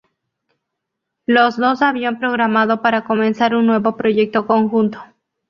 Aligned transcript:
Los 1.27 1.57
dos 1.57 1.83
habían 1.83 2.17
programado 2.17 2.81
para 2.81 3.03
comenzar 3.03 3.53
un 3.53 3.67
nuevo 3.67 3.95
proyecto 3.97 4.47
conjunto. 4.47 4.99